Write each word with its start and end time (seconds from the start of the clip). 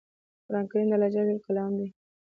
قران 0.45 0.65
کریم 0.71 0.87
د 0.89 0.93
الله 0.95 1.09
ج 1.13 1.15
کلام 1.45 1.71
دی 1.79 1.87